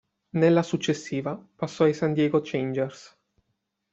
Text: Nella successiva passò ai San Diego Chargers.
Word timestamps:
Nella 0.31 0.63
successiva 0.63 1.39
passò 1.55 1.83
ai 1.83 1.93
San 1.93 2.13
Diego 2.13 2.41
Chargers. 2.43 3.15